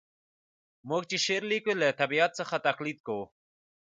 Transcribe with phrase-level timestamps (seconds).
[0.89, 3.25] موږ چي شعر لیکو له طبیعت څخه تقلید کوو.